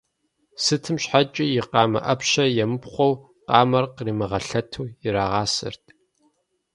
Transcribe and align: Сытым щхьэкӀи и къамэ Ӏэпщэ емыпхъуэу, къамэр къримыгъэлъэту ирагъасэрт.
Сытым 0.63 0.95
щхьэкӀи 1.01 1.45
и 1.59 1.61
къамэ 1.69 1.99
Ӏэпщэ 2.03 2.45
емыпхъуэу, 2.63 3.13
къамэр 3.47 3.85
къримыгъэлъэту 3.95 4.91
ирагъасэрт. 5.05 5.83